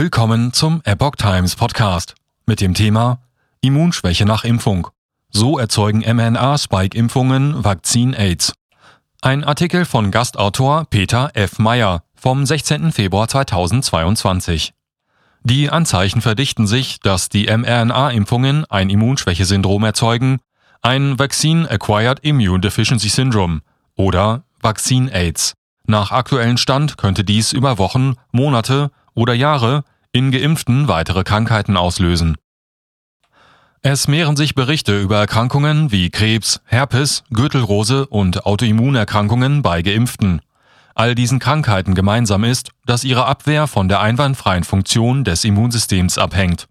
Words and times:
Willkommen 0.00 0.54
zum 0.54 0.80
Epoch 0.84 1.16
Times 1.16 1.56
Podcast 1.56 2.14
mit 2.46 2.62
dem 2.62 2.72
Thema 2.72 3.20
Immunschwäche 3.60 4.24
nach 4.24 4.44
Impfung. 4.44 4.88
So 5.28 5.58
erzeugen 5.58 5.98
mRNA-Spike-Impfungen 6.00 7.62
Vakzin-Aids. 7.62 8.54
Ein 9.20 9.44
Artikel 9.44 9.84
von 9.84 10.10
Gastautor 10.10 10.86
Peter 10.88 11.32
F. 11.34 11.58
Meyer 11.58 12.02
vom 12.14 12.46
16. 12.46 12.92
Februar 12.92 13.28
2022. 13.28 14.72
Die 15.42 15.68
Anzeichen 15.68 16.22
verdichten 16.22 16.66
sich, 16.66 17.00
dass 17.00 17.28
die 17.28 17.54
mRNA-Impfungen 17.54 18.64
ein 18.70 18.88
Immunschwächesyndrom 18.88 19.84
erzeugen, 19.84 20.38
ein 20.80 21.18
Vaccine-Acquired 21.18 22.20
Immune 22.20 22.60
Deficiency 22.60 23.10
Syndrome 23.10 23.60
oder 23.96 24.44
Vaccine-Aids. 24.62 25.52
Nach 25.84 26.10
aktuellem 26.10 26.56
Stand 26.56 26.96
könnte 26.96 27.22
dies 27.22 27.52
über 27.52 27.76
Wochen, 27.76 28.14
Monate 28.32 28.92
oder 29.14 29.34
Jahre 29.34 29.84
in 30.12 30.30
Geimpften 30.30 30.88
weitere 30.88 31.24
Krankheiten 31.24 31.76
auslösen. 31.76 32.36
Es 33.82 34.08
mehren 34.08 34.36
sich 34.36 34.54
Berichte 34.54 35.00
über 35.00 35.18
Erkrankungen 35.18 35.90
wie 35.90 36.10
Krebs, 36.10 36.60
Herpes, 36.66 37.24
Gürtelrose 37.30 38.06
und 38.06 38.44
Autoimmunerkrankungen 38.44 39.62
bei 39.62 39.80
Geimpften. 39.80 40.42
All 40.94 41.14
diesen 41.14 41.38
Krankheiten 41.38 41.94
gemeinsam 41.94 42.44
ist, 42.44 42.72
dass 42.84 43.04
ihre 43.04 43.24
Abwehr 43.24 43.66
von 43.66 43.88
der 43.88 44.00
einwandfreien 44.00 44.64
Funktion 44.64 45.24
des 45.24 45.44
Immunsystems 45.44 46.18
abhängt. 46.18 46.68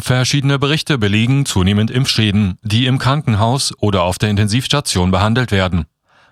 Verschiedene 0.00 0.58
Berichte 0.58 0.96
belegen 0.96 1.44
zunehmend 1.44 1.90
Impfschäden, 1.90 2.56
die 2.62 2.86
im 2.86 2.98
Krankenhaus 2.98 3.74
oder 3.78 4.04
auf 4.04 4.16
der 4.16 4.30
Intensivstation 4.30 5.10
behandelt 5.10 5.50
werden. 5.50 5.86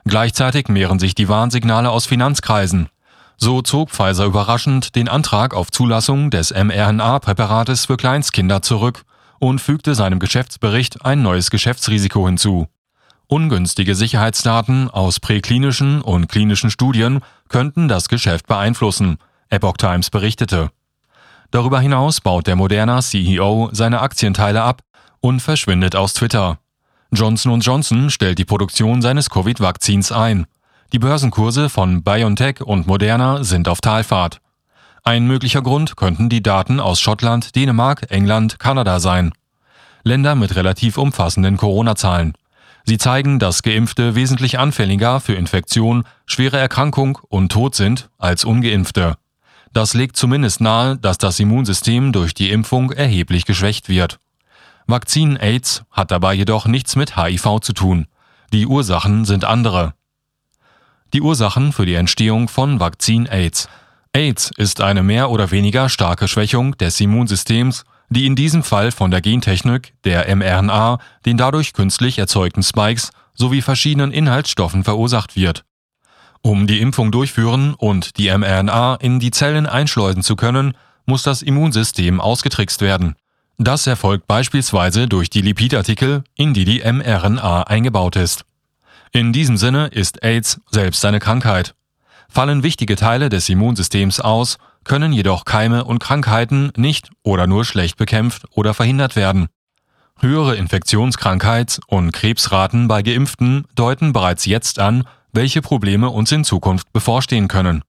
Gleichzeitig 0.05 0.69
mehren 0.69 0.99
sich 0.99 1.15
die 1.15 1.29
Warnsignale 1.29 1.91
aus 1.91 2.07
Finanzkreisen. 2.07 2.89
So 3.37 3.61
zog 3.63 3.91
Pfizer 3.91 4.25
überraschend 4.25 4.97
den 4.97 5.09
Antrag 5.09 5.55
auf 5.55 5.71
Zulassung 5.71 6.31
des 6.31 6.53
mRNA-Präparates 6.53 7.87
für 7.87 7.97
Kleinstkinder 7.97 8.63
zurück 8.63 9.05
und 9.39 9.61
fügte 9.61 9.95
seinem 9.95 10.19
Geschäftsbericht 10.19 11.05
ein 11.05 11.23
neues 11.23 11.51
Geschäftsrisiko 11.51 12.27
hinzu. 12.27 12.67
Ungünstige 13.29 13.95
Sicherheitsdaten 13.95 14.89
aus 14.89 15.21
präklinischen 15.21 16.01
und 16.01 16.29
klinischen 16.29 16.71
Studien 16.71 17.21
könnten 17.49 17.89
das 17.89 18.09
Geschäft 18.09 18.47
beeinflussen, 18.47 19.19
Epoch 19.51 19.77
Times 19.77 20.11
berichtete. 20.11 20.71
Darüber 21.51 21.81
hinaus 21.81 22.21
baut 22.21 22.47
der 22.47 22.57
Moderna 22.57 23.01
CEO 23.03 23.69
seine 23.73 24.01
Aktienteile 24.01 24.63
ab 24.63 24.83
und 25.21 25.41
verschwindet 25.41 25.97
aus 25.97 26.15
Twitter. 26.15 26.59
Johnson 27.13 27.61
Johnson 27.61 28.11
stellt 28.11 28.39
die 28.39 28.45
Produktion 28.45 29.03
seines 29.03 29.31
Covid-Vakzins 29.31 30.13
ein. 30.13 30.47
Die 30.93 30.99
Börsenkurse 31.01 31.69
von 31.69 32.05
BioNTech 32.05 32.61
und 32.61 32.87
Moderna 32.87 33.43
sind 33.43 33.69
auf 33.69 33.81
Talfahrt. 33.81 34.41
Ein 35.03 35.27
möglicher 35.27 35.63
Grund 35.63 35.97
könnten 35.97 36.29
die 36.29 36.43
Daten 36.43 36.79
aus 36.79 37.01
Schottland, 37.01 37.57
Dänemark, 37.57 38.07
England, 38.11 38.59
Kanada 38.59 39.01
sein. 39.01 39.33
Länder 40.05 40.37
mit 40.37 40.55
relativ 40.55 40.97
umfassenden 40.97 41.57
Corona-Zahlen. 41.57 42.35
Sie 42.85 42.99
zeigen, 42.99 43.41
dass 43.41 43.63
Geimpfte 43.63 44.15
wesentlich 44.15 44.61
anfälliger 44.61 45.19
für 45.19 45.35
Infektion, 45.35 46.05
schwere 46.25 46.59
Erkrankung 46.59 47.19
und 47.29 47.51
Tod 47.51 47.75
sind 47.75 48.09
als 48.17 48.45
ungeimpfte. 48.45 49.17
Das 49.73 49.93
legt 49.93 50.17
zumindest 50.17 50.61
nahe, 50.61 50.97
dass 50.97 51.19
das 51.19 51.41
Immunsystem 51.41 52.13
durch 52.13 52.33
die 52.33 52.51
Impfung 52.51 52.93
erheblich 52.93 53.45
geschwächt 53.45 53.89
wird. 53.89 54.21
Vakzin-Aids 54.87 55.83
hat 55.91 56.13
dabei 56.13 56.35
jedoch 56.35 56.67
nichts 56.67 56.95
mit 56.95 57.17
HIV 57.17 57.59
zu 57.61 57.73
tun. 57.73 58.07
Die 58.53 58.67
Ursachen 58.67 59.25
sind 59.25 59.45
andere. 59.45 59.95
Die 61.15 61.21
Ursachen 61.21 61.73
für 61.73 61.87
die 61.87 61.95
Entstehung 61.95 62.49
von 62.49 62.81
Vakzin-Aids 62.81 63.69
AIDS 64.17 64.51
ist 64.57 64.81
eine 64.81 65.03
mehr 65.03 65.31
oder 65.31 65.51
weniger 65.51 65.91
starke 65.91 66.27
Schwächung 66.27 66.77
des 66.79 66.99
Immunsystems, 67.01 67.85
die 68.09 68.25
in 68.25 68.35
diesem 68.35 68.63
Fall 68.63 68.91
von 68.91 69.11
der 69.11 69.21
Gentechnik, 69.21 69.93
der 70.05 70.35
mRNA, 70.35 70.99
den 71.27 71.37
dadurch 71.37 71.75
künstlich 71.75 72.19
erzeugten 72.19 72.63
Spikes 72.63 73.11
sowie 73.35 73.61
verschiedenen 73.61 74.13
Inhaltsstoffen 74.13 74.85
verursacht 74.85 75.37
wird. 75.37 75.65
Um 76.41 76.67
die 76.67 76.81
Impfung 76.81 77.13
durchführen 77.13 77.75
und 77.75 78.17
die 78.17 78.31
mRNA 78.31 78.95
in 78.97 79.21
die 79.21 79.33
Zellen 79.33 79.67
einschleusen 79.67 80.23
zu 80.23 80.35
können, 80.35 80.75
muss 81.05 81.23
das 81.23 81.43
Immunsystem 81.43 82.19
ausgetrickst 82.19 82.81
werden. 82.81 83.17
Das 83.59 83.87
erfolgt 83.87 84.27
beispielsweise 84.27 85.09
durch 85.09 85.29
die 85.29 85.43
Lipidartikel, 85.43 86.25
in 86.37 86.55
die 86.55 86.65
die 86.65 86.81
mRNA 86.81 87.65
eingebaut 87.65 88.17
ist. 88.17 88.47
In 89.13 89.33
diesem 89.33 89.57
Sinne 89.57 89.87
ist 89.89 90.23
AIDS 90.23 90.61
selbst 90.71 91.05
eine 91.05 91.21
Krankheit. 91.21 91.75
Fallen 92.29 92.63
wichtige 92.63 92.97
Teile 92.97 93.29
des 93.29 93.49
Immunsystems 93.49 94.21
aus, 94.21 94.59
können 94.85 95.13
jedoch 95.13 95.45
Keime 95.45 95.85
und 95.85 95.99
Krankheiten 95.99 96.73
nicht 96.77 97.11
oder 97.23 97.47
nur 97.47 97.65
schlecht 97.65 97.97
bekämpft 97.97 98.45
oder 98.51 98.75
verhindert 98.75 99.17
werden. 99.17 99.49
Höhere 100.19 100.55
Infektionskrankheits- 100.55 101.81
und 101.87 102.13
Krebsraten 102.13 102.89
bei 102.89 103.03
Geimpften 103.03 103.65
deuten 103.75 104.13
bereits 104.13 104.47
jetzt 104.47 104.79
an, 104.79 105.05
welche 105.33 105.61
Probleme 105.61 106.09
uns 106.09 106.33
in 106.33 106.45
Zukunft 106.45 106.93
bevorstehen 106.93 107.49
können. 107.49 107.83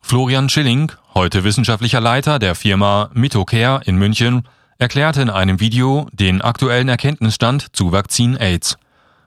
Florian 0.00 0.48
Schilling, 0.48 0.92
heute 1.14 1.42
wissenschaftlicher 1.42 2.00
Leiter 2.00 2.38
der 2.38 2.54
Firma 2.54 3.10
Mitocare 3.12 3.82
in 3.84 3.96
München, 3.96 4.42
erklärte 4.78 5.22
in 5.22 5.30
einem 5.30 5.58
Video 5.58 6.08
den 6.12 6.42
aktuellen 6.42 6.88
Erkenntnisstand 6.88 7.74
zu 7.74 7.90
Vakzin 7.90 8.36
AIDS. 8.36 8.76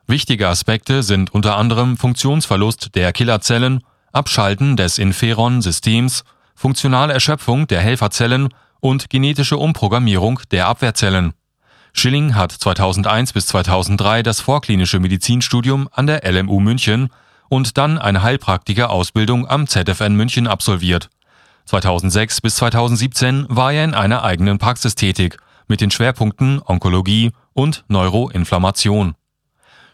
Wichtige 0.10 0.48
Aspekte 0.48 1.04
sind 1.04 1.36
unter 1.36 1.56
anderem 1.56 1.96
Funktionsverlust 1.96 2.96
der 2.96 3.14
Killerzellen 3.14 3.82
Abschalten 4.12 4.76
des 4.76 4.98
Inferon-Systems, 4.98 6.24
funktionale 6.56 7.14
Erschöpfung 7.14 7.68
der 7.68 7.82
Helferzellen 7.82 8.50
und 8.80 9.12
genetische 9.12 9.58
Umprogrammierung 9.58 10.40
der 10.50 10.66
Abwehrzellen. 10.66 11.34
Schilling 11.94 12.34
hat 12.34 12.52
2001 12.52 13.34
bis 13.34 13.46
2003 13.46 14.24
das 14.24 14.42
vorklinische 14.42 15.00
Medizinstudium 15.00 15.88
an 15.92 16.08
der 16.08 16.24
LMU 16.28 16.60
München 16.60 17.10
und 17.48 17.78
dann 17.78 18.00
eine 18.00 18.24
Heilpraktiker-Ausbildung 18.24 19.48
am 19.48 19.68
ZFN 19.68 20.16
München 20.16 20.48
absolviert. 20.48 21.12
2006 21.66 22.42
bis 22.42 22.56
2017 22.56 23.46
war 23.48 23.74
er 23.74 23.84
in 23.84 23.94
einer 23.94 24.24
eigenen 24.24 24.58
Praxis 24.58 24.96
tätig, 24.96 25.38
mit 25.68 25.82
den 25.82 25.92
Schwerpunkten 25.92 26.64
Onkologie 26.66 27.30
und 27.54 27.86
Neuroinflammation. 27.90 29.14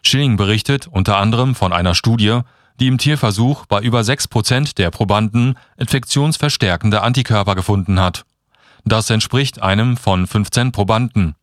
Schilling 0.06 0.38
berichtet 0.38 0.88
unter 0.88 1.18
anderem 1.18 1.56
von 1.56 1.74
einer 1.74 1.96
Studie, 1.96 2.42
die 2.80 2.88
im 2.88 2.98
Tierversuch 2.98 3.66
bei 3.66 3.82
über 3.82 4.02
6% 4.02 4.76
der 4.76 4.92
Probanden 4.92 5.58
infektionsverstärkende 5.78 7.02
Antikörper 7.02 7.56
gefunden 7.56 8.00
hat. 8.00 8.26
Das 8.84 9.10
entspricht 9.10 9.62
einem 9.62 9.98
von 9.98 10.28
15 10.28 10.72
Probanden. 10.72 11.36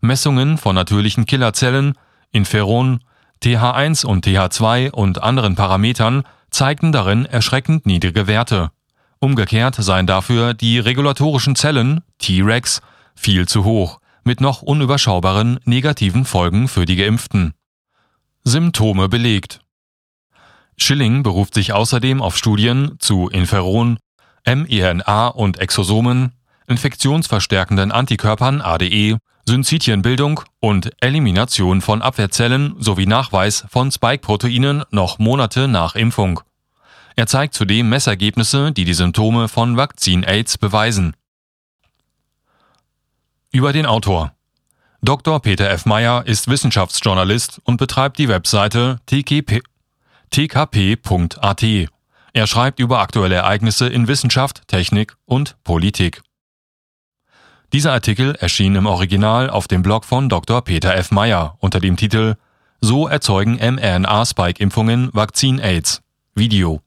Messungen 0.00 0.58
von 0.58 0.74
natürlichen 0.74 1.24
Killerzellen, 1.24 1.94
Inferon, 2.32 3.00
TH1 3.42 4.04
und 4.04 4.26
TH2 4.26 4.90
und 4.90 5.22
anderen 5.22 5.54
Parametern 5.54 6.24
zeigten 6.50 6.92
darin 6.92 7.26
erschreckend 7.26 7.86
niedrige 7.86 8.26
Werte. 8.26 8.70
Umgekehrt 9.20 9.76
seien 9.76 10.06
dafür 10.06 10.52
die 10.52 10.78
regulatorischen 10.78 11.54
Zellen, 11.54 12.02
T-Rex, 12.18 12.82
viel 13.14 13.46
zu 13.46 13.64
hoch, 13.64 14.00
mit 14.24 14.40
noch 14.40 14.62
unüberschaubaren 14.62 15.60
negativen 15.64 16.24
Folgen 16.24 16.68
für 16.68 16.86
die 16.86 16.96
Geimpften. 16.96 17.54
Symptome 18.46 19.08
belegt. 19.08 19.60
Schilling 20.76 21.22
beruft 21.22 21.54
sich 21.54 21.72
außerdem 21.72 22.20
auf 22.20 22.36
Studien 22.36 22.96
zu 22.98 23.28
Inferon, 23.30 23.98
mRNA 24.46 25.28
und 25.28 25.58
Exosomen, 25.58 26.32
infektionsverstärkenden 26.66 27.90
Antikörpern 27.90 28.60
ADE, 28.60 29.16
Syncytienbildung 29.46 30.42
und 30.60 30.90
Elimination 31.00 31.80
von 31.80 32.02
Abwehrzellen 32.02 32.74
sowie 32.78 33.06
Nachweis 33.06 33.64
von 33.70 33.90
Spike-Proteinen 33.90 34.84
noch 34.90 35.18
Monate 35.18 35.66
nach 35.66 35.94
Impfung. 35.94 36.40
Er 37.16 37.26
zeigt 37.26 37.54
zudem 37.54 37.88
Messergebnisse, 37.88 38.72
die 38.72 38.84
die 38.84 38.94
Symptome 38.94 39.48
von 39.48 39.78
Vakzin-Aids 39.78 40.58
beweisen. 40.58 41.16
Über 43.52 43.72
den 43.72 43.86
Autor 43.86 44.33
Dr. 45.04 45.38
Peter 45.40 45.68
F. 45.68 45.84
Meyer 45.84 46.26
ist 46.26 46.48
Wissenschaftsjournalist 46.48 47.60
und 47.64 47.76
betreibt 47.76 48.18
die 48.18 48.30
Webseite 48.30 49.00
tkp 49.04 49.60
tkp.at. 50.30 51.62
Er 52.32 52.46
schreibt 52.46 52.80
über 52.80 53.00
aktuelle 53.00 53.34
Ereignisse 53.34 53.86
in 53.86 54.08
Wissenschaft, 54.08 54.66
Technik 54.66 55.14
und 55.26 55.62
Politik. 55.62 56.22
Dieser 57.74 57.92
Artikel 57.92 58.34
erschien 58.36 58.76
im 58.76 58.86
Original 58.86 59.50
auf 59.50 59.68
dem 59.68 59.82
Blog 59.82 60.06
von 60.06 60.30
Dr. 60.30 60.62
Peter 60.62 60.96
F. 60.96 61.10
Meyer 61.10 61.58
unter 61.58 61.80
dem 61.80 61.98
Titel 61.98 62.36
So 62.80 63.06
erzeugen 63.06 63.56
mRNA-Spike-Impfungen 63.56 65.10
Vakzin-Aids. 65.12 66.00
Video. 66.34 66.80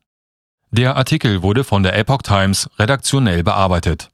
Der 0.72 0.96
Artikel 0.96 1.44
wurde 1.44 1.64
von 1.64 1.84
der 1.84 1.96
Epoch 1.96 2.24
Times 2.24 2.68
redaktionell 2.80 3.44
bearbeitet. 3.44 4.10